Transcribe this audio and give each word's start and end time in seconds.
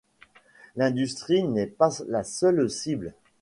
L’industrie 0.77 1.43
n’est 1.43 1.67
pas 1.67 1.89
la 2.07 2.23
seule 2.23 2.67
cible. 2.71 3.13